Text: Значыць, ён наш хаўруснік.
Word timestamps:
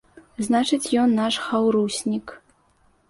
Значыць, 0.47 0.93
ён 1.03 1.13
наш 1.19 1.37
хаўруснік. 1.45 2.37